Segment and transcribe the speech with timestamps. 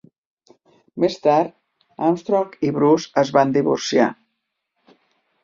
[1.03, 1.53] Més tard,
[2.07, 4.09] Armstrong i Bruce es van divorciar